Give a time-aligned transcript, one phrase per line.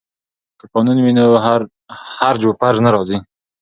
[0.59, 1.25] که قانون وي نو
[2.21, 3.17] هرج و مرج نه راځي.